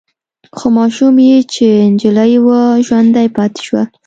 [0.57, 3.83] خو ماشوم يې چې نجلې وه ژوندۍ پاتې شوه.